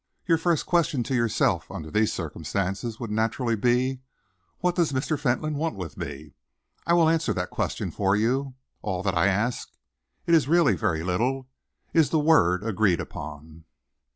[0.25, 3.99] "Your first question to yourself, under these circumstances, would naturally be:
[4.57, 5.15] 'What does Mr.
[5.15, 6.33] Fentolin want with me?'
[6.87, 8.55] I will answer that question for you.
[8.81, 9.69] All that I ask
[10.25, 11.47] it is really very little
[11.93, 13.65] is the word agreed upon."